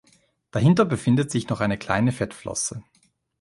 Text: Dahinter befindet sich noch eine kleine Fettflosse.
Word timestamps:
Dahinter 0.49 0.83
befindet 0.85 1.29
sich 1.29 1.47
noch 1.47 1.59
eine 1.61 1.77
kleine 1.77 2.11
Fettflosse. 2.11 2.83